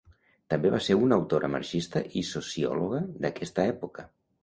[0.53, 4.13] També va ser una autora marxista i sociòloga d'aquesta època.